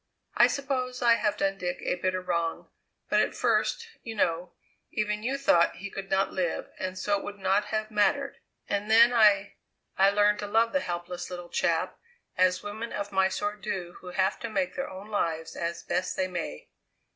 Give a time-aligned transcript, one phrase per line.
[0.35, 2.71] "I suppose I have done Dick a bitter wrong,
[3.07, 4.51] but at first, you know,
[4.91, 8.89] even you thought he could not live and so it would not have mattered, and
[8.89, 9.57] then I
[9.99, 11.99] I learned to love the helpless little chap
[12.35, 16.17] as women of my sort do who have to make their own lives as best
[16.17, 16.69] they may.